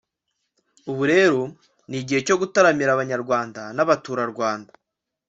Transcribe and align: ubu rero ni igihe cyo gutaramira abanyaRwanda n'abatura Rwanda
ubu 0.91 1.03
rero 1.11 1.41
ni 1.89 1.97
igihe 2.01 2.19
cyo 2.27 2.35
gutaramira 2.41 2.89
abanyaRwanda 2.93 3.61
n'abatura 3.75 4.23
Rwanda 4.31 4.71